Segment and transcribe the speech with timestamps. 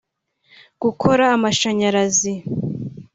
[0.81, 2.33] gukora amashanyarazi